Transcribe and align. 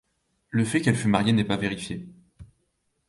Le 0.49 0.65
fait 0.65 0.81
qu'elle 0.81 0.95
fut 0.95 1.07
mariée 1.07 1.31
n'est 1.31 1.43
pas 1.43 1.57
vérifié. 1.57 2.07